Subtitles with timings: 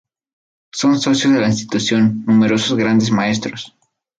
[0.73, 3.75] Son socios de la institución numerosos Grandes Maestros.